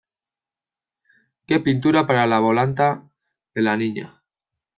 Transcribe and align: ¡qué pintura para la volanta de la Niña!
¡qué 1.45 1.59
pintura 1.59 2.07
para 2.07 2.25
la 2.25 2.39
volanta 2.39 3.07
de 3.53 3.61
la 3.61 3.77
Niña! 3.77 4.19